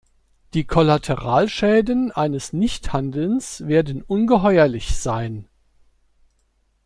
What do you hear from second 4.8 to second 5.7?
sein.